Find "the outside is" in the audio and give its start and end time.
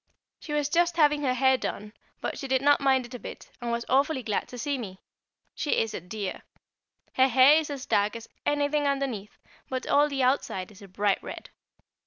10.09-10.81